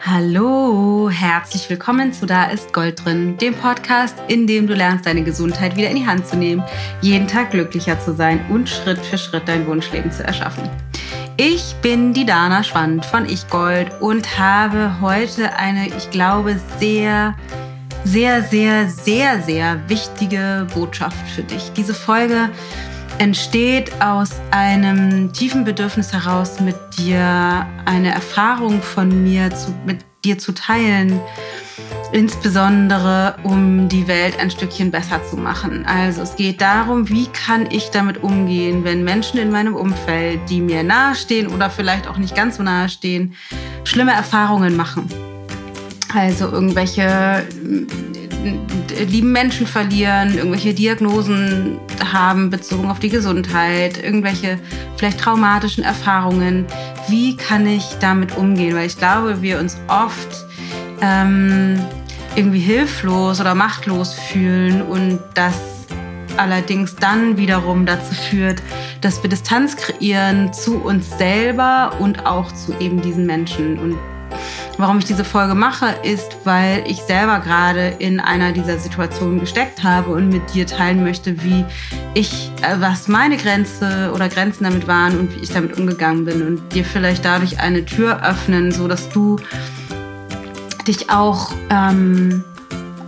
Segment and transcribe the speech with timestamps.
[0.00, 5.24] Hallo, herzlich willkommen zu Da ist Gold drin, dem Podcast, in dem du lernst, deine
[5.24, 6.62] Gesundheit wieder in die Hand zu nehmen,
[7.02, 10.70] jeden Tag glücklicher zu sein und Schritt für Schritt dein Wunschleben zu erschaffen.
[11.36, 17.34] Ich bin die Dana Schwand von Ich Gold und habe heute eine, ich glaube, sehr,
[18.04, 21.72] sehr, sehr, sehr, sehr wichtige Botschaft für dich.
[21.72, 22.50] Diese Folge
[23.18, 30.38] entsteht aus einem tiefen Bedürfnis heraus, mit dir eine Erfahrung von mir zu, mit dir
[30.38, 31.20] zu teilen,
[32.12, 35.84] insbesondere um die Welt ein Stückchen besser zu machen.
[35.86, 40.60] Also es geht darum, wie kann ich damit umgehen, wenn Menschen in meinem Umfeld, die
[40.60, 43.34] mir nahestehen oder vielleicht auch nicht ganz so nahestehen,
[43.84, 45.08] schlimme Erfahrungen machen.
[46.14, 47.46] Also irgendwelche
[49.06, 51.78] lieben Menschen verlieren, irgendwelche Diagnosen
[52.12, 54.58] haben bezogen auf die Gesundheit, irgendwelche
[54.96, 56.66] vielleicht traumatischen Erfahrungen.
[57.08, 58.74] Wie kann ich damit umgehen?
[58.74, 60.46] Weil ich glaube, wir uns oft
[61.00, 61.80] ähm,
[62.36, 65.54] irgendwie hilflos oder machtlos fühlen und das
[66.36, 68.62] allerdings dann wiederum dazu führt,
[69.00, 73.78] dass wir Distanz kreieren zu uns selber und auch zu eben diesen Menschen.
[73.78, 73.98] Und
[74.80, 79.82] Warum ich diese Folge mache, ist, weil ich selber gerade in einer dieser Situationen gesteckt
[79.82, 81.64] habe und mit dir teilen möchte, wie
[82.14, 86.46] ich, äh, was meine Grenze oder Grenzen damit waren und wie ich damit umgegangen bin
[86.46, 89.40] und dir vielleicht dadurch eine Tür öffnen, so dass du
[90.86, 92.44] dich auch ähm,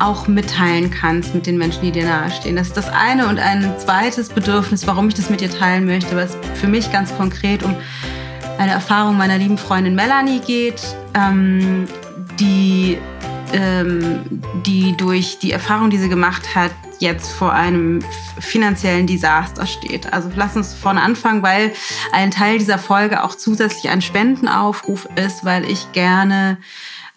[0.00, 2.56] auch mitteilen kannst mit den Menschen, die dir nahestehen.
[2.56, 3.28] Das ist das eine.
[3.28, 7.14] Und ein zweites Bedürfnis, warum ich das mit dir teilen möchte, was für mich ganz
[7.16, 7.76] konkret um
[8.58, 11.86] eine Erfahrung meiner lieben Freundin Melanie geht, ähm,
[12.39, 12.98] die,
[13.53, 18.00] ähm, die durch die Erfahrung, die sie gemacht hat, jetzt vor einem
[18.39, 20.12] finanziellen Desaster steht.
[20.12, 21.72] Also lass uns vorne anfangen, weil
[22.12, 26.58] ein Teil dieser Folge auch zusätzlich ein Spendenaufruf ist, weil ich gerne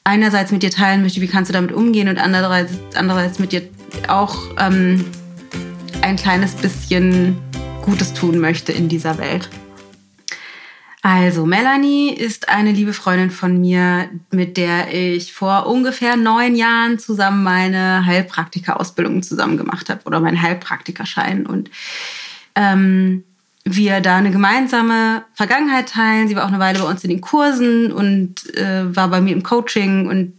[0.03, 3.63] einerseits mit dir teilen möchte, wie kannst du damit umgehen und andererseits, andererseits mit dir
[4.07, 5.05] auch ähm,
[6.01, 7.37] ein kleines bisschen
[7.81, 9.49] Gutes tun möchte in dieser Welt.
[11.05, 16.97] Also, Melanie ist eine liebe Freundin von mir, mit der ich vor ungefähr neun Jahren
[16.97, 21.45] zusammen meine Heilpraktika-Ausbildung zusammen gemacht habe oder meinen Heilpraktikerschein.
[21.45, 21.69] Und
[22.55, 23.25] ähm,
[23.65, 26.29] wir da eine gemeinsame Vergangenheit teilen.
[26.29, 29.33] Sie war auch eine Weile bei uns in den Kursen und äh, war bei mir
[29.33, 30.33] im Coaching und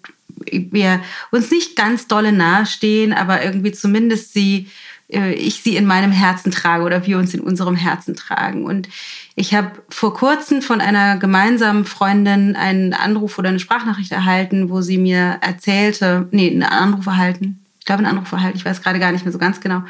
[0.51, 4.71] wir uns nicht ganz dolle nahestehen, aber irgendwie zumindest sie
[5.11, 8.65] äh, ich sie in meinem Herzen trage oder wir uns in unserem Herzen tragen.
[8.65, 8.89] Und
[9.37, 14.81] ich habe vor kurzem von einer gemeinsamen Freundin einen Anruf oder eine Sprachnachricht erhalten, wo
[14.81, 19.01] sie mir erzählte, nee, einen Anruf erhalten, ich glaube einen Anruf erhalten, ich weiß gerade
[19.01, 19.83] gar nicht mehr so ganz genau,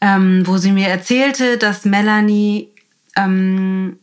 [0.00, 2.68] ähm, wo sie mir erzählte, dass Melanie
[3.16, 3.98] ähm,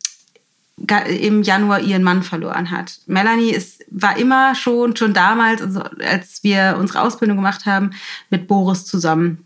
[1.07, 2.99] im Januar ihren Mann verloren hat.
[3.05, 7.91] Melanie ist, war immer schon, schon damals, also als wir unsere Ausbildung gemacht haben,
[8.31, 9.45] mit Boris zusammen.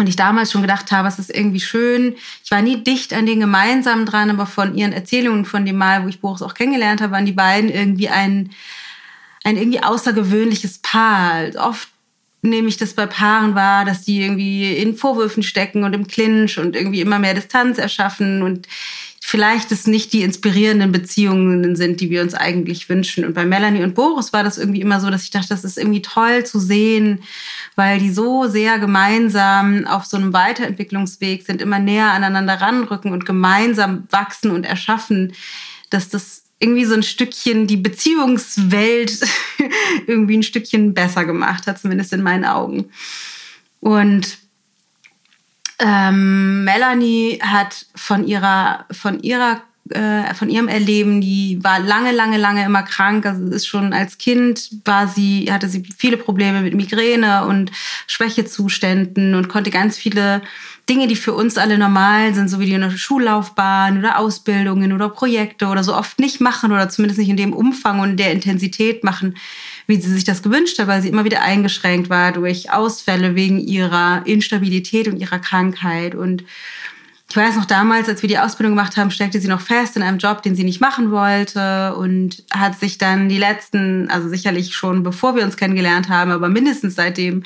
[0.00, 2.14] Und ich damals schon gedacht habe, es ist irgendwie schön.
[2.42, 6.02] Ich war nie dicht an den gemeinsamen dran, aber von ihren Erzählungen von dem Mal,
[6.02, 8.48] wo ich Boris auch kennengelernt habe, waren die beiden irgendwie ein,
[9.44, 11.54] ein irgendwie außergewöhnliches Paar.
[11.56, 11.90] Oft
[12.40, 16.58] nehme ich das bei Paaren wahr, dass die irgendwie in Vorwürfen stecken und im Clinch
[16.58, 18.68] und irgendwie immer mehr Distanz erschaffen und
[19.30, 23.24] vielleicht es nicht die inspirierenden Beziehungen sind, die wir uns eigentlich wünschen.
[23.24, 25.78] Und bei Melanie und Boris war das irgendwie immer so, dass ich dachte, das ist
[25.78, 27.22] irgendwie toll zu sehen,
[27.76, 33.24] weil die so sehr gemeinsam auf so einem Weiterentwicklungsweg sind, immer näher aneinander ranrücken und
[33.24, 35.32] gemeinsam wachsen und erschaffen,
[35.90, 39.20] dass das irgendwie so ein Stückchen die Beziehungswelt
[40.08, 42.90] irgendwie ein Stückchen besser gemacht hat, zumindest in meinen Augen.
[43.78, 44.39] Und
[45.80, 52.36] ähm, Melanie hat von ihrer, von ihrer äh, von ihrem Erleben, die war lange, lange,
[52.36, 53.26] lange immer krank.
[53.26, 57.72] Also ist schon als Kind war sie, hatte sie viele Probleme mit Migräne und
[58.06, 60.42] Schwächezuständen und konnte ganz viele
[60.88, 65.66] Dinge, die für uns alle normal sind, so wie die Schullaufbahn oder Ausbildungen oder Projekte
[65.66, 69.36] oder so oft nicht machen oder zumindest nicht in dem Umfang und der Intensität machen,
[69.90, 73.58] wie sie sich das gewünscht hat, weil sie immer wieder eingeschränkt war durch Ausfälle wegen
[73.58, 76.14] ihrer Instabilität und ihrer Krankheit.
[76.14, 76.44] Und
[77.28, 80.02] ich weiß noch damals, als wir die Ausbildung gemacht haben, steckte sie noch fest in
[80.02, 84.74] einem Job, den sie nicht machen wollte und hat sich dann die letzten, also sicherlich
[84.74, 87.42] schon bevor wir uns kennengelernt haben, aber mindestens seitdem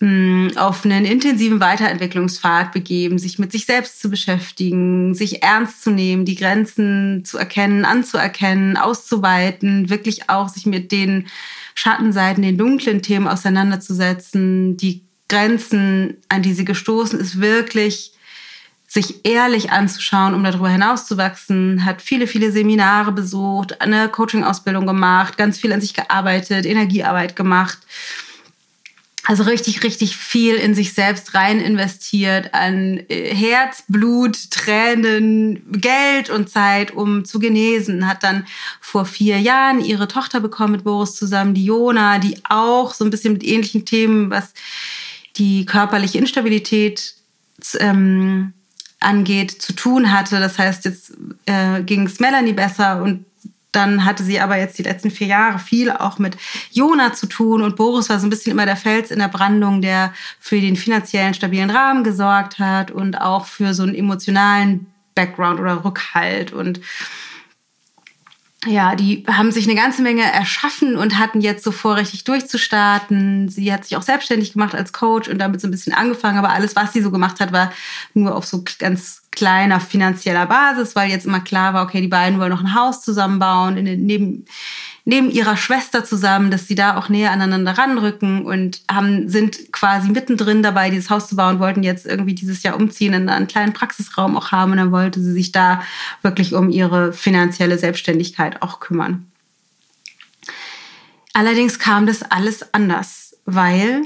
[0.00, 6.24] auf einen intensiven Weiterentwicklungspfad begeben, sich mit sich selbst zu beschäftigen, sich ernst zu nehmen,
[6.24, 11.26] die Grenzen zu erkennen, anzuerkennen, auszuweiten, wirklich auch sich mit den
[11.74, 18.12] Schattenseiten, den dunklen Themen auseinanderzusetzen, die Grenzen, an die sie gestoßen ist, wirklich
[18.86, 25.58] sich ehrlich anzuschauen, um darüber hinauszuwachsen, hat viele, viele Seminare besucht, eine Coaching-Ausbildung gemacht, ganz
[25.58, 27.78] viel an sich gearbeitet, Energiearbeit gemacht.
[29.26, 36.28] Also richtig, richtig viel in sich selbst rein investiert an äh, Herz, Blut, Tränen, Geld
[36.28, 38.06] und Zeit, um zu genesen.
[38.06, 38.46] Hat dann
[38.80, 43.10] vor vier Jahren ihre Tochter bekommen mit Boris zusammen, die Jona, die auch so ein
[43.10, 44.52] bisschen mit ähnlichen Themen, was
[45.36, 47.14] die körperliche Instabilität
[47.78, 48.52] ähm,
[49.00, 50.38] angeht, zu tun hatte.
[50.38, 51.12] Das heißt, jetzt
[51.46, 53.24] äh, ging es Melanie besser und
[53.74, 56.36] dann hatte sie aber jetzt die letzten vier Jahre viel auch mit
[56.70, 59.80] Jona zu tun und Boris war so ein bisschen immer der Fels in der Brandung,
[59.80, 65.60] der für den finanziellen stabilen Rahmen gesorgt hat und auch für so einen emotionalen Background
[65.60, 66.80] oder Rückhalt und
[68.66, 73.48] ja, die haben sich eine ganze Menge erschaffen und hatten jetzt so vor, richtig durchzustarten.
[73.48, 76.38] Sie hat sich auch selbstständig gemacht als Coach und damit so ein bisschen angefangen.
[76.38, 77.72] Aber alles, was sie so gemacht hat, war
[78.14, 82.38] nur auf so ganz kleiner finanzieller Basis, weil jetzt immer klar war, okay, die beiden
[82.38, 84.44] wollen noch ein Haus zusammenbauen, in neben,
[85.04, 90.10] neben ihrer Schwester zusammen, dass sie da auch näher aneinander ranrücken und haben, sind quasi
[90.10, 93.72] mittendrin dabei, dieses Haus zu bauen, wollten jetzt irgendwie dieses Jahr umziehen, und einen kleinen
[93.72, 95.82] Praxisraum auch haben und dann wollte sie sich da
[96.22, 99.26] wirklich um ihre finanzielle Selbstständigkeit auch kümmern.
[101.32, 104.04] Allerdings kam das alles anders, weil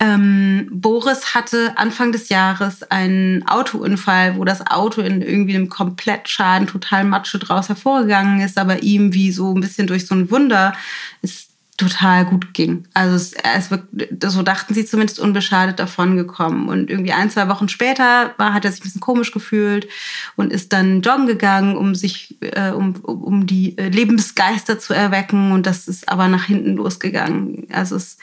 [0.00, 6.66] ähm, Boris hatte Anfang des Jahres einen Autounfall, wo das Auto in irgendwie einem Komplettschaden
[6.66, 10.74] total Matsche draus hervorgegangen ist, aber ihm wie so ein bisschen durch so ein Wunder
[11.22, 12.84] es total gut ging.
[12.94, 13.82] Also es, es wird,
[14.22, 16.68] so dachten sie zumindest unbeschadet davon gekommen.
[16.68, 19.88] Und irgendwie ein, zwei Wochen später war, hat er sich ein bisschen komisch gefühlt
[20.36, 25.50] und ist dann joggen gegangen, um sich, äh, um, um die Lebensgeister zu erwecken.
[25.50, 27.66] Und das ist aber nach hinten losgegangen.
[27.72, 28.18] Also es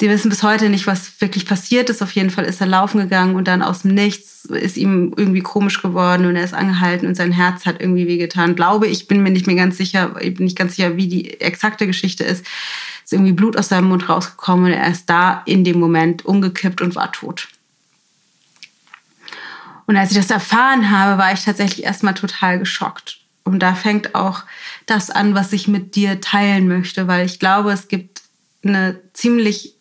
[0.00, 2.02] die wissen bis heute nicht, was wirklich passiert ist.
[2.02, 5.40] Auf jeden Fall ist er laufen gegangen und dann aus dem Nichts ist ihm irgendwie
[5.42, 8.56] komisch geworden und er ist angehalten und sein Herz hat irgendwie wehgetan.
[8.56, 11.40] Glaube ich, bin mir nicht mehr ganz sicher, ich bin nicht ganz sicher, wie die
[11.40, 12.46] exakte Geschichte ist.
[13.04, 16.80] Ist irgendwie Blut aus seinem Mund rausgekommen und er ist da in dem Moment umgekippt
[16.80, 17.48] und war tot.
[19.86, 23.18] Und als ich das erfahren habe, war ich tatsächlich erstmal total geschockt.
[23.42, 24.44] Und da fängt auch
[24.86, 28.22] das an, was ich mit dir teilen möchte, weil ich glaube, es gibt
[28.62, 29.74] eine ziemlich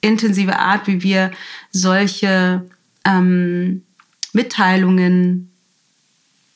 [0.00, 1.30] intensive Art, wie wir
[1.70, 2.66] solche
[3.04, 3.82] ähm,
[4.32, 5.50] Mitteilungen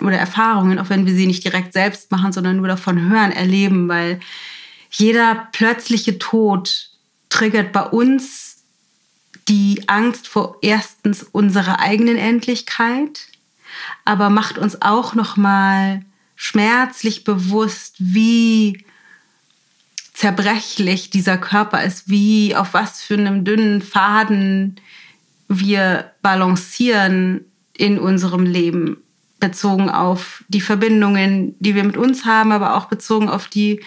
[0.00, 3.88] oder Erfahrungen, auch wenn wir sie nicht direkt selbst machen, sondern nur davon hören, erleben,
[3.88, 4.20] weil
[4.90, 6.90] jeder plötzliche Tod
[7.28, 8.62] triggert bei uns
[9.48, 13.28] die Angst vor erstens unserer eigenen Endlichkeit,
[14.04, 16.02] aber macht uns auch noch mal
[16.36, 18.84] schmerzlich bewusst, wie
[20.22, 24.76] zerbrechlich dieser Körper ist, wie auf was für einem dünnen Faden
[25.48, 27.44] wir balancieren
[27.76, 28.98] in unserem Leben,
[29.40, 33.80] bezogen auf die Verbindungen, die wir mit uns haben, aber auch bezogen auf die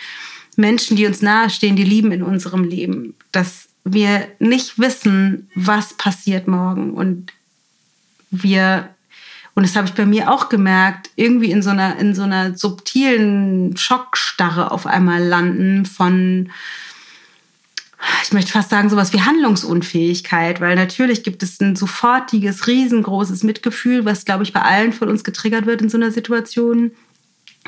[0.58, 6.50] Menschen, die uns nahestehen, die lieben in unserem Leben, dass wir nicht wissen, was passiert
[6.50, 7.32] morgen und
[8.30, 8.90] wir
[9.56, 12.57] und das habe ich bei mir auch gemerkt, irgendwie in so einer, in so einer
[12.57, 16.52] subtilen Schockstarre auf einmal landen von,
[18.22, 24.04] ich möchte fast sagen, sowas wie Handlungsunfähigkeit, weil natürlich gibt es ein sofortiges, riesengroßes Mitgefühl,
[24.04, 26.92] was, glaube ich, bei allen von uns getriggert wird in so einer Situation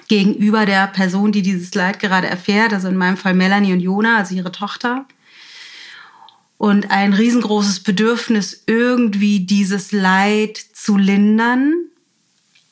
[0.10, 4.18] gegenüber der Person, die dieses Leid gerade erfährt, also in meinem Fall Melanie und Jona,
[4.18, 5.06] also ihre Tochter.
[6.58, 11.74] Und ein riesengroßes Bedürfnis, irgendwie dieses Leid zu lindern.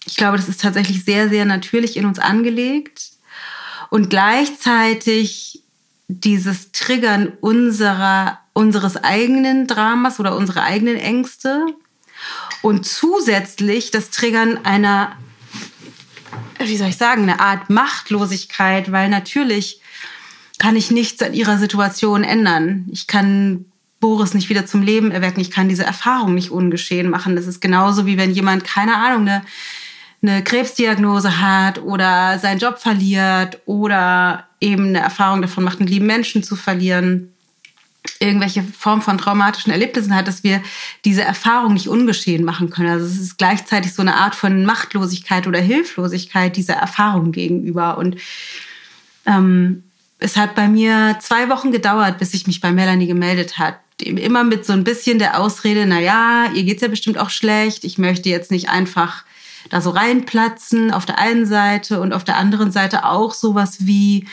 [0.05, 3.11] Ich glaube, das ist tatsächlich sehr, sehr natürlich in uns angelegt.
[3.89, 5.63] Und gleichzeitig
[6.07, 11.65] dieses Triggern unserer, unseres eigenen Dramas oder unserer eigenen Ängste
[12.61, 15.15] und zusätzlich das Triggern einer,
[16.59, 19.81] wie soll ich sagen, eine Art Machtlosigkeit, weil natürlich
[20.59, 22.87] kann ich nichts an ihrer Situation ändern.
[22.91, 23.65] Ich kann
[24.05, 25.39] Boris nicht wieder zum Leben erwecken.
[25.39, 27.35] Ich kann diese Erfahrung nicht ungeschehen machen.
[27.35, 29.41] Das ist genauso wie wenn jemand, keine Ahnung, eine,
[30.21, 36.05] eine Krebsdiagnose hat oder seinen Job verliert oder eben eine Erfahrung davon macht, einen lieben
[36.05, 37.31] Menschen zu verlieren
[38.19, 40.61] irgendwelche Form von traumatischen Erlebnissen hat, dass wir
[41.03, 42.89] diese Erfahrung nicht ungeschehen machen können.
[42.89, 47.97] Also es ist gleichzeitig so eine Art von Machtlosigkeit oder Hilflosigkeit dieser Erfahrung gegenüber.
[47.97, 48.17] Und
[49.25, 49.83] ähm,
[50.19, 54.43] es hat bei mir zwei Wochen gedauert, bis ich mich bei Melanie gemeldet hat immer
[54.43, 57.83] mit so ein bisschen der Ausrede, na ja, ihr geht's ja bestimmt auch schlecht.
[57.83, 59.23] Ich möchte jetzt nicht einfach
[59.69, 64.27] da so reinplatzen auf der einen Seite und auf der anderen Seite auch sowas wie,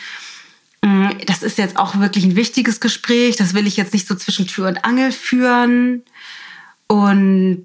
[0.81, 4.15] mm, das ist jetzt auch wirklich ein wichtiges Gespräch, das will ich jetzt nicht so
[4.15, 6.03] zwischen Tür und Angel führen.
[6.87, 7.63] Und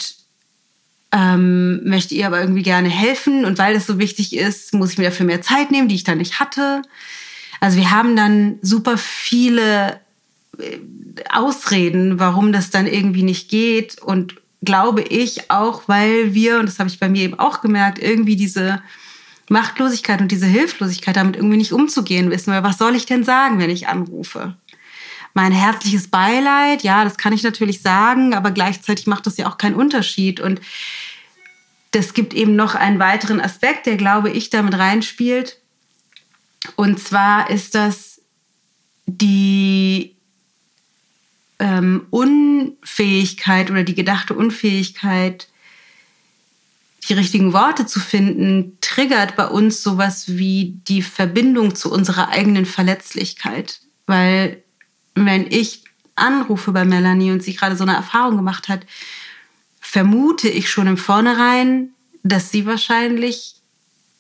[1.11, 4.99] ähm, möchte ihr aber irgendwie gerne helfen und weil das so wichtig ist, muss ich
[4.99, 6.83] mir dafür mehr Zeit nehmen, die ich dann nicht hatte.
[7.61, 10.00] Also wir haben dann super viele
[11.31, 16.79] Ausreden, warum das dann irgendwie nicht geht und glaube ich auch, weil wir, und das
[16.79, 18.83] habe ich bei mir eben auch gemerkt, irgendwie diese
[19.49, 22.53] Machtlosigkeit und diese Hilflosigkeit damit irgendwie nicht umzugehen wissen.
[22.53, 24.57] Weil was soll ich denn sagen, wenn ich anrufe?
[25.35, 29.59] Mein herzliches Beileid, ja, das kann ich natürlich sagen, aber gleichzeitig macht das ja auch
[29.59, 30.41] keinen Unterschied.
[30.41, 30.61] Und
[31.93, 35.61] das gibt eben noch einen weiteren Aspekt, der, glaube ich, damit reinspielt.
[36.77, 38.21] Und zwar ist das
[39.07, 40.18] die
[41.59, 45.49] ähm, Unfähigkeit oder die gedachte Unfähigkeit,
[47.09, 52.67] die richtigen Worte zu finden, triggert bei uns sowas wie die Verbindung zu unserer eigenen
[52.67, 53.81] Verletzlichkeit.
[54.07, 54.62] Weil
[55.15, 55.85] wenn ich
[56.17, 58.87] anrufe bei Melanie und sie gerade so eine Erfahrung gemacht hat,
[59.81, 61.91] vermute ich schon im Vornherein,
[62.23, 63.55] dass sie wahrscheinlich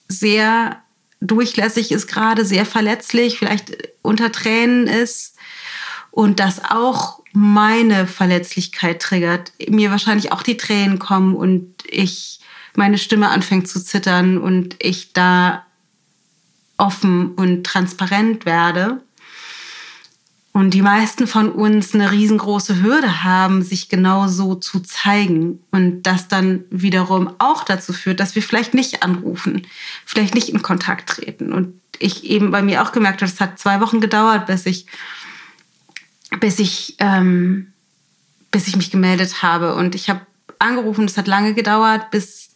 [0.08, 0.82] sehr
[1.20, 5.36] durchlässig ist gerade, sehr verletzlich, vielleicht unter Tränen ist
[6.10, 12.40] und dass auch meine Verletzlichkeit triggert, mir wahrscheinlich auch die Tränen kommen und ich
[12.74, 15.64] meine Stimme anfängt zu zittern und ich da
[16.78, 19.02] offen und transparent werde.
[20.52, 25.60] Und die meisten von uns eine riesengroße Hürde haben, sich genau so zu zeigen.
[25.70, 29.64] Und das dann wiederum auch dazu führt, dass wir vielleicht nicht anrufen,
[30.04, 31.52] vielleicht nicht in Kontakt treten.
[31.52, 34.86] Und ich eben bei mir auch gemerkt habe, es hat zwei Wochen gedauert, bis ich,
[36.40, 37.72] bis ich, ähm,
[38.50, 39.74] bis ich mich gemeldet habe.
[39.74, 40.20] Und ich habe
[40.58, 42.48] angerufen, es hat lange gedauert, bis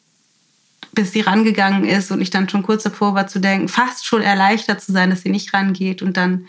[0.93, 4.23] bis sie rangegangen ist und ich dann schon kurz davor war zu denken, fast schon
[4.23, 6.47] erleichtert zu sein, dass sie nicht rangeht und dann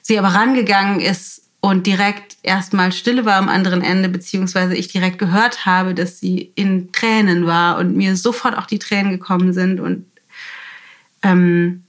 [0.00, 5.18] sie aber rangegangen ist und direkt erstmal Stille war am anderen Ende, beziehungsweise ich direkt
[5.18, 9.80] gehört habe, dass sie in Tränen war und mir sofort auch die Tränen gekommen sind
[9.80, 10.06] und
[11.22, 11.84] ähm,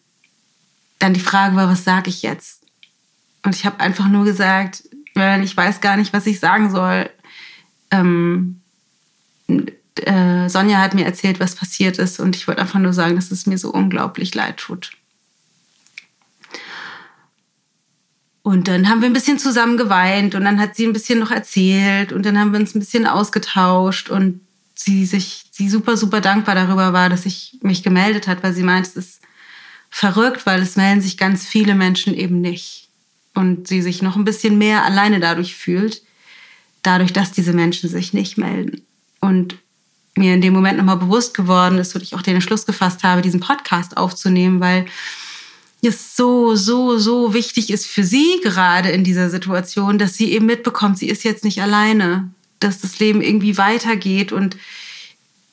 [1.00, 2.56] dann die Frage war, was sage ich jetzt?
[3.44, 4.84] Und ich habe einfach nur gesagt,
[5.15, 7.10] ich weiß gar nicht, was ich sagen soll.
[7.89, 8.62] Ähm,
[9.96, 13.32] äh, Sonja hat mir erzählt, was passiert ist und ich wollte einfach nur sagen, dass
[13.32, 14.91] es mir so unglaublich leid tut.
[18.44, 21.32] Und dann haben wir ein bisschen zusammen geweint und dann hat sie ein bisschen noch
[21.32, 24.39] erzählt und dann haben wir uns ein bisschen ausgetauscht und
[24.74, 28.63] sie sich, sie super, super dankbar darüber war, dass ich mich gemeldet hat, weil sie
[28.63, 29.22] meint, es ist
[29.89, 32.87] verrückt, weil es melden sich ganz viele Menschen eben nicht.
[33.38, 36.01] Und sie sich noch ein bisschen mehr alleine dadurch fühlt,
[36.82, 38.82] dadurch, dass diese Menschen sich nicht melden.
[39.20, 39.58] Und
[40.15, 43.22] mir in dem Moment nochmal bewusst geworden ist und ich auch den Entschluss gefasst habe,
[43.22, 44.88] diesen Podcast aufzunehmen, weil
[45.84, 50.48] es so, so, so wichtig ist für sie gerade in dieser Situation, dass sie eben
[50.48, 54.58] mitbekommt, sie ist jetzt nicht alleine, dass das Leben irgendwie weitergeht und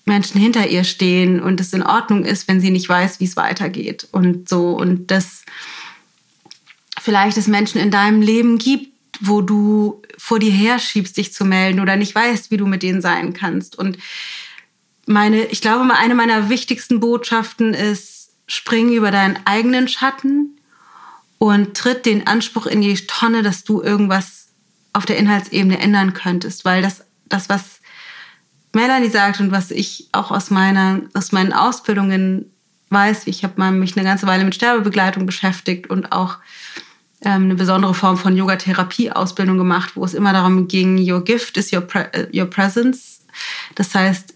[0.06, 3.36] Menschen hinter ihr stehen und es in Ordnung ist, wenn sie nicht weiß, wie es
[3.36, 5.44] weitergeht und so und dass
[7.04, 11.80] vielleicht es Menschen in deinem Leben gibt, wo du vor dir herschiebst, dich zu melden
[11.80, 13.76] oder nicht weißt, wie du mit denen sein kannst.
[13.76, 13.98] Und
[15.04, 20.58] meine, ich glaube, eine meiner wichtigsten Botschaften ist, spring über deinen eigenen Schatten
[21.36, 24.48] und tritt den Anspruch in die Tonne, dass du irgendwas
[24.94, 27.80] auf der Inhaltsebene ändern könntest, weil das, das was
[28.72, 32.50] Melanie sagt und was ich auch aus meiner, aus meinen Ausbildungen
[32.88, 36.38] weiß, ich habe mich eine ganze Weile mit Sterbebegleitung beschäftigt und auch
[37.26, 41.82] eine besondere Form von Yoga-Therapie-Ausbildung gemacht, wo es immer darum ging, your gift is your,
[41.82, 43.20] pre äh, your presence.
[43.74, 44.34] Das heißt,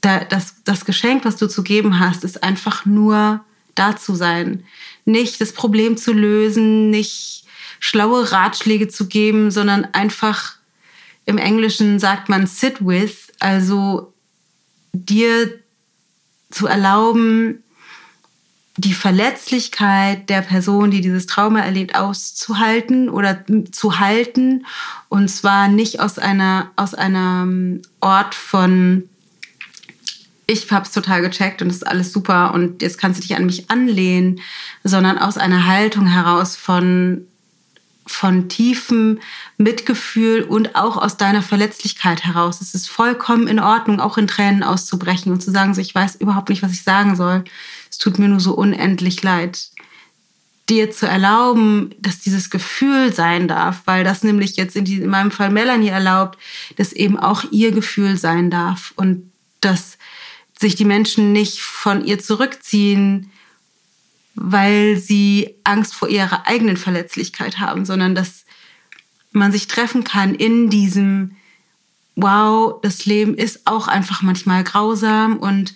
[0.00, 3.42] das, das Geschenk, was du zu geben hast, ist einfach nur
[3.74, 4.64] da zu sein.
[5.04, 7.44] Nicht das Problem zu lösen, nicht
[7.80, 10.56] schlaue Ratschläge zu geben, sondern einfach
[11.26, 14.12] im Englischen sagt man sit with, also
[14.92, 15.58] dir
[16.50, 17.63] zu erlauben,
[18.76, 24.66] die Verletzlichkeit der Person, die dieses Trauma erlebt, auszuhalten oder zu halten.
[25.08, 29.08] Und zwar nicht aus einer, aus einem Ort von
[30.46, 33.36] ich habe es total gecheckt und es ist alles super und jetzt kannst du dich
[33.36, 34.40] an mich anlehnen,
[34.82, 37.26] sondern aus einer Haltung heraus von,
[38.06, 39.20] von tiefem
[39.56, 42.60] Mitgefühl und auch aus deiner Verletzlichkeit heraus.
[42.60, 46.16] Es ist vollkommen in Ordnung, auch in Tränen auszubrechen und zu sagen, so, ich weiß
[46.16, 47.44] überhaupt nicht, was ich sagen soll.
[47.94, 49.68] Es tut mir nur so unendlich leid.
[50.68, 55.08] Dir zu erlauben, dass dieses Gefühl sein darf, weil das nämlich jetzt in, die, in
[55.08, 56.36] meinem Fall Melanie erlaubt,
[56.74, 59.96] dass eben auch ihr Gefühl sein darf und dass
[60.58, 63.30] sich die Menschen nicht von ihr zurückziehen,
[64.34, 68.44] weil sie Angst vor ihrer eigenen Verletzlichkeit haben, sondern dass
[69.30, 71.36] man sich treffen kann in diesem
[72.16, 75.74] wow, das Leben ist auch einfach manchmal grausam und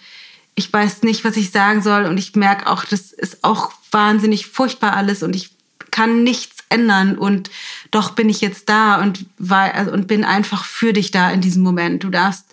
[0.58, 4.48] ich weiß nicht, was ich sagen soll und ich merke auch, das ist auch wahnsinnig
[4.48, 5.50] furchtbar alles und ich
[5.92, 7.48] kann nichts ändern und
[7.92, 11.40] doch bin ich jetzt da und war, also, und bin einfach für dich da in
[11.40, 12.02] diesem Moment.
[12.02, 12.44] Du darfst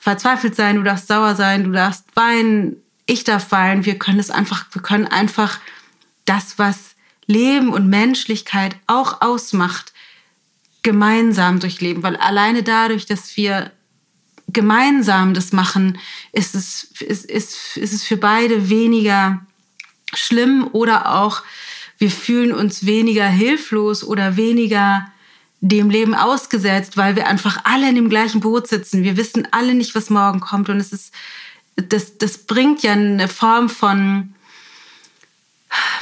[0.00, 3.84] verzweifelt sein, du darfst sauer sein, du darfst weinen, ich darf weinen.
[3.84, 5.60] Wir können es einfach, wir können einfach
[6.24, 6.94] das, was
[7.26, 9.92] Leben und Menschlichkeit auch ausmacht,
[10.82, 13.70] gemeinsam durchleben, weil alleine dadurch, dass wir
[14.52, 15.98] gemeinsam das machen,
[16.32, 19.44] ist es, ist, ist, ist es für beide weniger
[20.14, 21.42] schlimm oder auch
[21.98, 25.06] wir fühlen uns weniger hilflos oder weniger
[25.60, 29.04] dem Leben ausgesetzt, weil wir einfach alle in dem gleichen Boot sitzen.
[29.04, 31.14] Wir wissen alle nicht, was morgen kommt und es ist,
[31.76, 34.34] das, das bringt ja eine Form von,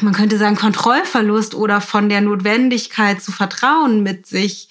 [0.00, 4.70] man könnte sagen, Kontrollverlust oder von der Notwendigkeit zu vertrauen mit sich,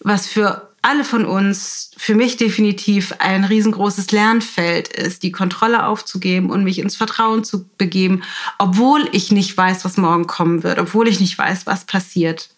[0.00, 6.50] was für alle von uns, für mich definitiv ein riesengroßes Lernfeld ist, die Kontrolle aufzugeben
[6.50, 8.22] und mich ins Vertrauen zu begeben,
[8.58, 12.50] obwohl ich nicht weiß, was morgen kommen wird, obwohl ich nicht weiß, was passiert.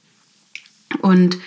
[1.00, 1.38] Und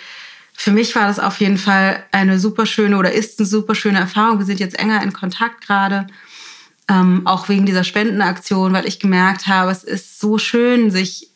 [0.52, 3.98] für mich war das auf jeden Fall eine super schöne oder ist eine super schöne
[3.98, 4.38] Erfahrung.
[4.38, 6.06] Wir sind jetzt enger in Kontakt gerade,
[6.88, 11.30] ähm, auch wegen dieser Spendenaktion, weil ich gemerkt habe, es ist so schön, sich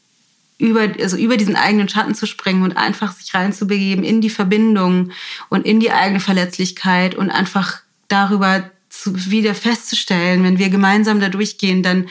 [0.59, 5.13] über, also über diesen eigenen Schatten zu springen und einfach sich reinzubegeben in die Verbindung
[5.49, 11.29] und in die eigene Verletzlichkeit und einfach darüber zu, wieder festzustellen, wenn wir gemeinsam da
[11.29, 12.09] durchgehen, dann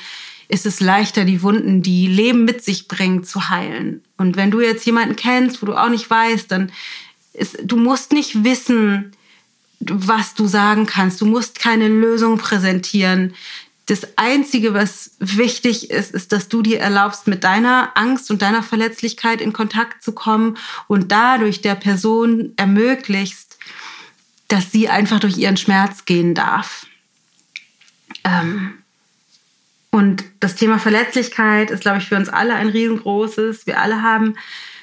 [0.47, 4.01] ist es leichter, die Wunden, die Leben mit sich bringt, zu heilen.
[4.17, 6.71] Und wenn du jetzt jemanden kennst, wo du auch nicht weißt, dann
[7.33, 9.11] ist, du musst nicht wissen,
[9.79, 11.19] was du sagen kannst.
[11.19, 13.33] Du musst keine Lösung präsentieren
[13.87, 18.61] das Einzige, was wichtig ist, ist, dass du dir erlaubst, mit deiner Angst und deiner
[18.61, 23.57] Verletzlichkeit in Kontakt zu kommen und dadurch der Person ermöglichst,
[24.49, 26.85] dass sie einfach durch ihren Schmerz gehen darf.
[28.25, 28.73] Ähm
[29.89, 33.67] und das Thema Verletzlichkeit ist, glaube ich, für uns alle ein riesengroßes.
[33.67, 34.35] Wir alle haben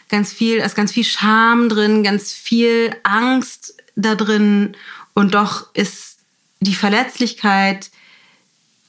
[0.08, 4.76] ganz viel, ist ganz viel Scham drin, ganz viel Angst da drin.
[5.12, 6.16] Und doch ist
[6.60, 7.90] die Verletzlichkeit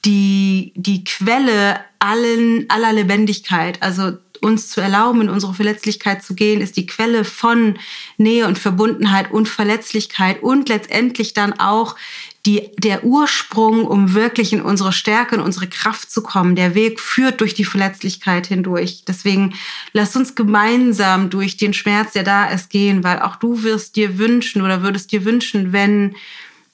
[0.06, 3.82] die, die Quelle allen, aller Lebendigkeit.
[3.82, 7.78] Also uns zu erlauben, in unsere Verletzlichkeit zu gehen, ist die Quelle von
[8.16, 11.96] Nähe und Verbundenheit und Verletzlichkeit und letztendlich dann auch
[12.44, 16.54] die, der Ursprung, um wirklich in unsere Stärke und unsere Kraft zu kommen.
[16.54, 19.02] Der Weg führt durch die Verletzlichkeit hindurch.
[19.06, 19.54] Deswegen
[19.92, 24.18] lass uns gemeinsam durch den Schmerz, der da ist, gehen, weil auch du wirst dir
[24.18, 26.14] wünschen oder würdest dir wünschen, wenn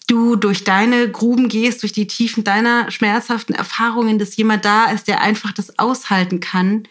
[0.07, 5.09] du durch deine Gruben gehst, durch die Tiefen deiner schmerzhaften Erfahrungen, dass jemand da ist,
[5.09, 6.85] der einfach das aushalten kann,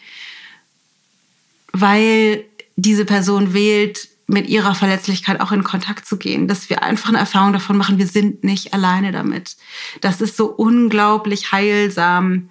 [1.72, 2.44] weil
[2.76, 7.18] diese Person wählt, mit ihrer Verletzlichkeit auch in Kontakt zu gehen, dass wir einfach eine
[7.18, 9.56] Erfahrung davon machen, wir sind nicht alleine damit.
[10.00, 12.48] Das ist so unglaublich heilsam,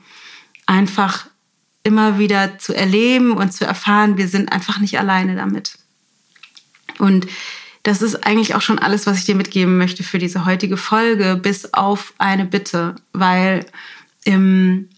[0.67, 1.28] einfach
[1.84, 5.74] immer wieder zu erleben und zu erfahren, wir sind einfach nicht alleine damit.
[7.00, 7.26] Und
[7.84, 11.39] das ist eigentlich auch schon alles, was ich dir mitgeben möchte für diese heutige Folge,
[11.41, 13.65] bis auf eine Bitte, weil
[14.24, 14.89] im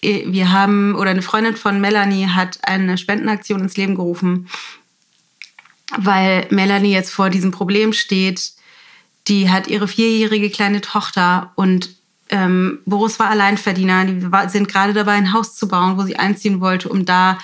[0.00, 4.48] wir haben, oder eine Freundin von Melanie hat eine Spendenaktion ins Leben gerufen,
[5.96, 8.52] weil Melanie jetzt vor diesem Problem steht.
[9.26, 11.90] Die hat ihre vierjährige kleine Tochter und
[12.30, 14.04] ähm, Boris war Alleinverdiener.
[14.04, 17.38] Die war, sind gerade dabei, ein Haus zu bauen, wo sie einziehen wollte, um da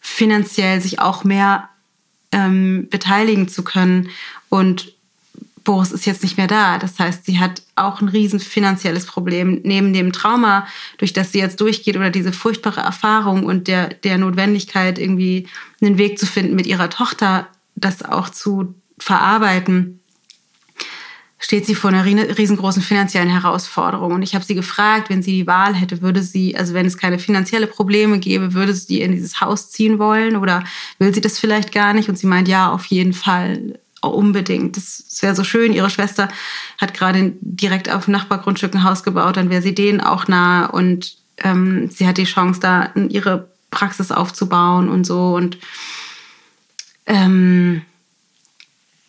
[0.00, 1.68] finanziell sich auch mehr
[2.32, 4.08] ähm, beteiligen zu können.
[4.48, 4.94] Und
[5.64, 6.78] Boris ist jetzt nicht mehr da.
[6.78, 10.66] Das heißt, sie hat auch ein riesen finanzielles Problem neben dem Trauma,
[10.98, 15.46] durch das sie jetzt durchgeht oder diese furchtbare Erfahrung und der, der Notwendigkeit, irgendwie
[15.80, 19.99] einen Weg zu finden, mit ihrer Tochter das auch zu verarbeiten
[21.40, 24.12] steht sie vor einer riesengroßen finanziellen Herausforderung.
[24.12, 26.98] Und ich habe sie gefragt, wenn sie die Wahl hätte, würde sie, also wenn es
[26.98, 30.62] keine finanzielle Probleme gäbe, würde sie in dieses Haus ziehen wollen oder
[30.98, 32.10] will sie das vielleicht gar nicht?
[32.10, 34.76] Und sie meint, ja, auf jeden Fall, unbedingt.
[34.76, 35.72] Das, wäre so schön.
[35.72, 36.28] Ihre Schwester
[36.78, 40.66] hat gerade direkt auf dem Nachbargrundstück ein Haus gebaut, dann wäre sie denen auch nah
[40.66, 45.34] und ähm, sie hat die Chance, da ihre Praxis aufzubauen und so.
[45.34, 45.58] Und
[47.06, 47.82] ähm,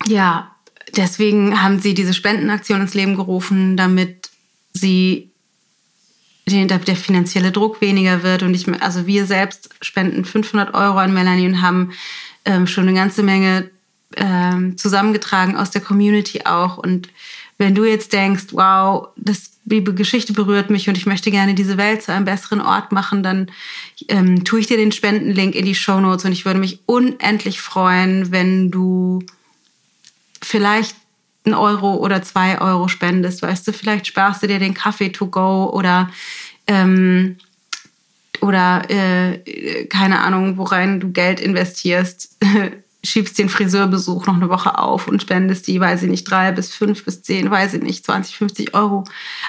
[0.05, 0.50] ja,
[0.95, 4.29] deswegen haben sie diese Spendenaktion ins Leben gerufen, damit
[4.73, 5.31] sie
[6.47, 8.43] der finanzielle Druck weniger wird.
[8.43, 11.91] Und ich, also wir selbst spenden 500 Euro an Melanie und haben
[12.45, 13.69] ähm, schon eine ganze Menge
[14.17, 16.77] ähm, zusammengetragen aus der Community auch.
[16.77, 17.09] Und
[17.57, 21.77] wenn du jetzt denkst, wow, das, die Geschichte berührt mich und ich möchte gerne diese
[21.77, 23.51] Welt zu einem besseren Ort machen, dann
[24.07, 27.61] ähm, tue ich dir den Spendenlink in die Show Notes und ich würde mich unendlich
[27.61, 29.23] freuen, wenn du
[30.41, 30.95] vielleicht
[31.45, 33.41] ein Euro oder zwei Euro spendest.
[33.41, 36.09] Weißt du, vielleicht sparst du dir den Kaffee to go oder
[36.67, 37.37] ähm,
[38.41, 42.37] oder äh, keine Ahnung, worein du Geld investierst,
[43.03, 46.73] schiebst den Friseurbesuch noch eine Woche auf und spendest die, weiß ich nicht, drei bis
[46.73, 49.03] fünf bis zehn, weiß ich nicht, 20, 50 Euro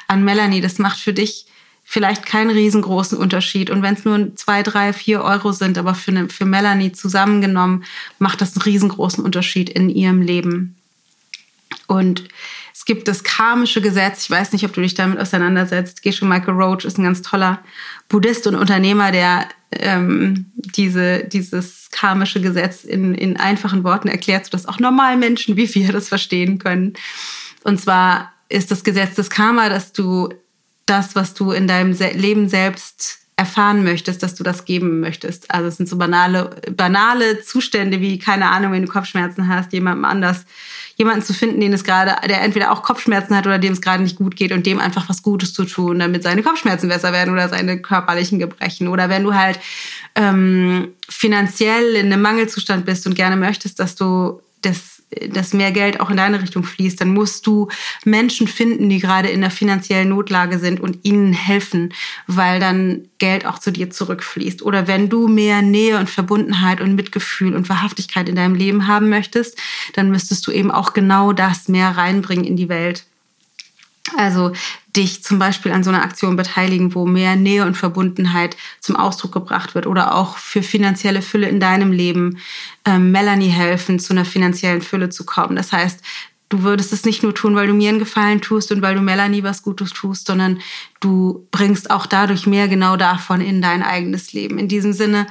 [0.09, 0.61] an Melanie.
[0.61, 1.47] Das macht für dich
[1.83, 3.69] vielleicht keinen riesengroßen Unterschied.
[3.69, 7.85] Und wenn es nur zwei, drei, vier Euro sind, aber für, eine, für Melanie zusammengenommen,
[8.19, 10.77] macht das einen riesengroßen Unterschied in ihrem Leben.
[11.87, 12.25] Und
[12.75, 14.25] es gibt das karmische Gesetz.
[14.25, 16.03] Ich weiß nicht, ob du dich damit auseinandersetzt.
[16.03, 17.63] Geshe Michael Roach ist ein ganz toller
[18.09, 24.67] Buddhist und Unternehmer, der ähm, diese, dieses karmische Gesetz in, in einfachen Worten erklärt, sodass
[24.67, 26.95] auch normale Menschen wie wir das verstehen können.
[27.65, 30.29] Und zwar ist das Gesetz des Karma, dass du
[30.87, 35.51] das, was du in deinem Leben selbst erfahren möchtest, dass du das geben möchtest.
[35.51, 40.05] Also es sind so banale, banale Zustände wie, keine Ahnung, wenn du Kopfschmerzen hast, jemandem
[40.05, 40.45] anders
[40.97, 44.03] jemanden zu finden, den es gerade, der entweder auch Kopfschmerzen hat oder dem es gerade
[44.03, 47.33] nicht gut geht und dem einfach was Gutes zu tun, damit seine Kopfschmerzen besser werden
[47.33, 48.89] oder seine körperlichen Gebrechen.
[48.89, 49.59] Oder wenn du halt
[50.15, 54.92] ähm, finanziell in einem Mangelzustand bist und gerne möchtest, dass du das
[55.29, 57.68] dass mehr Geld auch in deine Richtung fließt, dann musst du
[58.05, 61.92] Menschen finden, die gerade in der finanziellen Notlage sind und ihnen helfen,
[62.27, 64.62] weil dann Geld auch zu dir zurückfließt.
[64.62, 69.09] Oder wenn du mehr Nähe und Verbundenheit und Mitgefühl und Wahrhaftigkeit in deinem Leben haben
[69.09, 69.59] möchtest,
[69.94, 73.05] dann müsstest du eben auch genau das mehr reinbringen in die Welt.
[74.16, 74.53] Also
[74.97, 79.33] dich zum Beispiel an so einer Aktion beteiligen, wo mehr Nähe und Verbundenheit zum Ausdruck
[79.33, 82.39] gebracht wird oder auch für finanzielle Fülle in deinem Leben
[82.85, 85.57] ähm, Melanie helfen, zu einer finanziellen Fülle zu kommen.
[85.57, 86.03] Das heißt,
[86.51, 89.01] du würdest es nicht nur tun, weil du mir einen Gefallen tust und weil du
[89.01, 90.61] Melanie was Gutes tust, sondern
[91.01, 94.59] du bringst auch dadurch mehr genau davon in dein eigenes Leben.
[94.59, 95.27] In diesem Sinne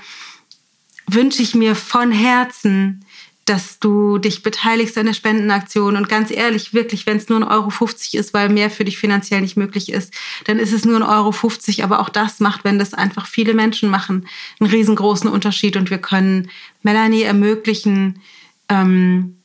[1.07, 3.05] wünsche ich mir von Herzen,
[3.45, 5.95] dass du dich beteiligst an der Spendenaktion.
[5.95, 8.97] Und ganz ehrlich, wirklich, wenn es nur ein Euro 50 ist, weil mehr für dich
[8.97, 10.13] finanziell nicht möglich ist,
[10.45, 11.83] dann ist es nur ein Euro 50.
[11.83, 14.27] Aber auch das macht, wenn das einfach viele Menschen machen,
[14.59, 15.75] einen riesengroßen Unterschied.
[15.75, 16.49] Und wir können
[16.83, 18.21] Melanie ermöglichen,
[18.69, 19.37] ähm,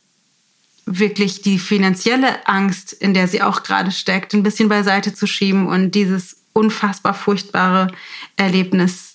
[0.85, 5.67] wirklich die finanzielle Angst, in der sie auch gerade steckt, ein bisschen beiseite zu schieben
[5.67, 7.89] und dieses unfassbar furchtbare
[8.37, 9.15] Erlebnis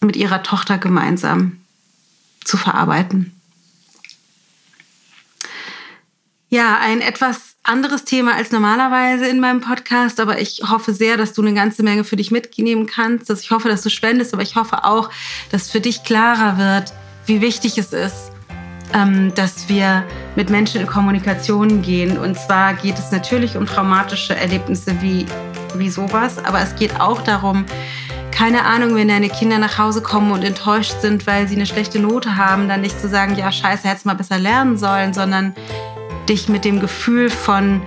[0.00, 1.60] mit ihrer Tochter gemeinsam
[2.42, 3.39] zu verarbeiten.
[6.52, 11.32] Ja, ein etwas anderes Thema als normalerweise in meinem Podcast, aber ich hoffe sehr, dass
[11.32, 13.30] du eine ganze Menge für dich mitnehmen kannst.
[13.30, 15.10] Dass ich hoffe, dass du spendest, aber ich hoffe auch,
[15.52, 16.92] dass für dich klarer wird,
[17.24, 18.32] wie wichtig es ist,
[18.92, 20.02] ähm, dass wir
[20.34, 22.18] mit Menschen in Kommunikation gehen.
[22.18, 25.26] Und zwar geht es natürlich um traumatische Erlebnisse wie,
[25.76, 27.64] wie sowas, aber es geht auch darum,
[28.32, 32.00] keine Ahnung, wenn deine Kinder nach Hause kommen und enttäuscht sind, weil sie eine schlechte
[32.00, 35.54] Note haben, dann nicht zu sagen, ja, scheiße, hättest mal besser lernen sollen, sondern
[36.30, 37.82] dich mit dem Gefühl von,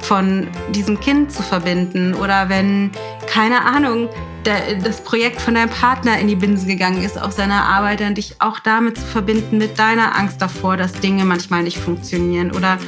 [0.00, 2.14] von diesem Kind zu verbinden.
[2.14, 2.92] Oder wenn,
[3.26, 4.08] keine Ahnung,
[4.44, 8.36] das Projekt von deinem Partner in die Binsen gegangen ist auf seiner Arbeit, dann dich
[8.38, 12.52] auch damit zu verbinden, mit deiner Angst davor, dass Dinge manchmal nicht funktionieren.
[12.52, 12.78] Oder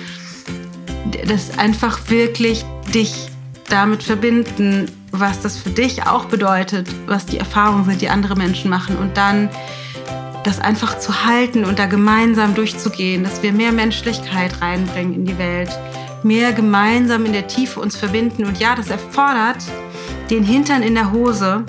[1.27, 3.29] das einfach wirklich dich
[3.68, 8.71] damit verbinden, was das für dich auch bedeutet, was die Erfahrungen sind, die andere Menschen
[8.71, 8.97] machen.
[8.97, 9.49] Und dann
[10.48, 15.37] das einfach zu halten und da gemeinsam durchzugehen, dass wir mehr Menschlichkeit reinbringen in die
[15.37, 15.68] Welt,
[16.22, 18.46] mehr gemeinsam in der Tiefe uns verbinden.
[18.46, 19.58] Und ja, das erfordert
[20.30, 21.64] den Hintern in der Hose,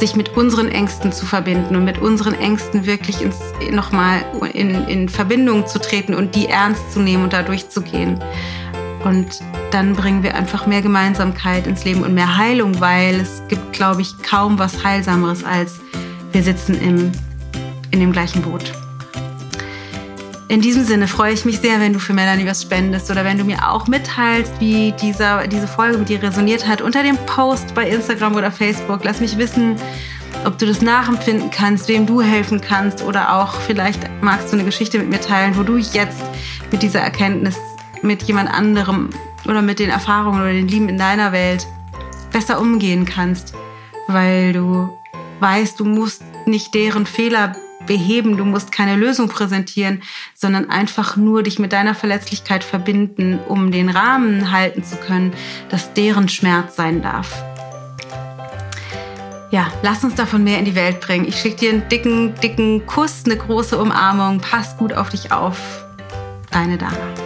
[0.00, 3.18] sich mit unseren Ängsten zu verbinden und mit unseren Ängsten wirklich
[3.70, 8.20] nochmal in, in Verbindung zu treten und die ernst zu nehmen und da durchzugehen.
[9.04, 9.28] Und
[9.70, 14.02] dann bringen wir einfach mehr Gemeinsamkeit ins Leben und mehr Heilung, weil es gibt, glaube
[14.02, 15.78] ich, kaum was Heilsameres als
[16.32, 17.12] wir sitzen im
[17.94, 18.72] in dem gleichen Boot.
[20.48, 23.38] In diesem Sinne freue ich mich sehr, wenn du für Melanie was spendest oder wenn
[23.38, 27.74] du mir auch mitteilst, wie dieser, diese Folge mit dir resoniert hat unter dem Post
[27.74, 29.04] bei Instagram oder Facebook.
[29.04, 29.76] Lass mich wissen,
[30.44, 34.64] ob du das nachempfinden kannst, wem du helfen kannst oder auch vielleicht magst du eine
[34.64, 36.22] Geschichte mit mir teilen, wo du jetzt
[36.70, 37.56] mit dieser Erkenntnis
[38.02, 39.10] mit jemand anderem
[39.46, 41.66] oder mit den Erfahrungen oder den Lieben in deiner Welt
[42.32, 43.54] besser umgehen kannst,
[44.08, 44.92] weil du
[45.40, 47.54] weißt, du musst nicht deren Fehler
[47.86, 50.02] beheben, du musst keine Lösung präsentieren,
[50.34, 55.32] sondern einfach nur dich mit deiner Verletzlichkeit verbinden, um den Rahmen halten zu können,
[55.68, 57.42] dass deren Schmerz sein darf.
[59.50, 61.28] Ja, lass uns davon mehr in die Welt bringen.
[61.28, 64.40] Ich schicke dir einen dicken, dicken Kuss, eine große Umarmung.
[64.40, 65.84] Pass gut auf dich auf.
[66.50, 67.23] Deine Dana.